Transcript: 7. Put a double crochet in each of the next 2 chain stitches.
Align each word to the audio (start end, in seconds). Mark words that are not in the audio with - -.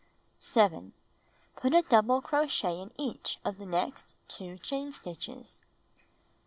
7. 0.39 0.93
Put 1.57 1.75
a 1.75 1.83
double 1.83 2.23
crochet 2.23 2.81
in 2.81 2.89
each 2.97 3.37
of 3.45 3.59
the 3.59 3.67
next 3.67 4.15
2 4.29 4.57
chain 4.57 4.91
stitches. 4.91 5.61